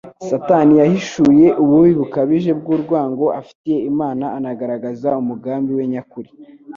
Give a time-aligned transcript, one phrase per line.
[0.29, 6.29] Satani yahishuye ububi bukabije bw'urwango afitiye Imana anagaragaza umugambi we nyakuri: